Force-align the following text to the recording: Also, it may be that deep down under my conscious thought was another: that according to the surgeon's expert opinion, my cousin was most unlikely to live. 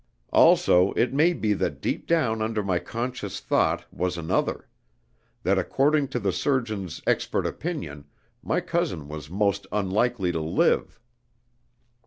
Also, 0.33 0.93
it 0.93 1.13
may 1.13 1.31
be 1.31 1.53
that 1.53 1.79
deep 1.79 2.07
down 2.07 2.41
under 2.41 2.63
my 2.63 2.79
conscious 2.79 3.39
thought 3.39 3.85
was 3.93 4.17
another: 4.17 4.67
that 5.43 5.59
according 5.59 6.07
to 6.07 6.19
the 6.19 6.31
surgeon's 6.31 7.03
expert 7.05 7.45
opinion, 7.45 8.05
my 8.41 8.61
cousin 8.61 9.07
was 9.07 9.29
most 9.29 9.67
unlikely 9.71 10.31
to 10.31 10.39
live. 10.41 10.99